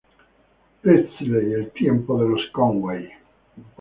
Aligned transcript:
Priestley, 0.81 1.53
"El 1.53 1.69
tiempo 1.73 2.19
de 2.19 2.27
los 2.27 2.41
Conway". 2.51 3.07